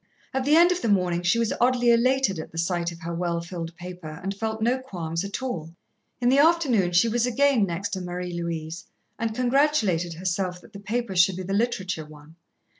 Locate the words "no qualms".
4.59-5.23